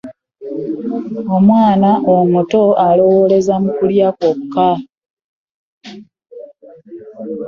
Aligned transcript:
Omwana 1.35 1.91
omuto 2.15 2.61
alowoleza 2.87 3.53
mu 3.63 3.69
kulya 3.77 4.09
kwokka. 4.17 4.69